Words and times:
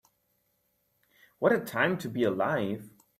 What 1.37 1.53
a 1.53 1.59
time 1.59 1.95
to 1.99 2.09
be 2.09 2.23
alive. 2.23 2.89